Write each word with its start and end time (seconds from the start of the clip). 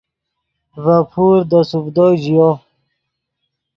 ڤے 0.83 0.97
پور 1.11 1.37
دے 1.49 1.59
سوڤدو 1.69 2.05
ژیو 2.21 2.49